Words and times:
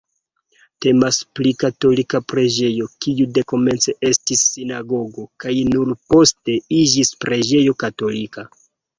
Temas 0.83 1.17
pri 1.39 1.49
katolika 1.63 2.21
preĝejo, 2.31 2.87
kiu 3.05 3.27
dekomence 3.37 3.93
estis 4.09 4.41
sinagogo 4.53 5.25
kaj 5.43 5.53
nur 5.75 5.91
poste 6.15 6.57
iĝis 6.79 7.13
preĝejo 7.25 7.77
katolika. 7.85 8.47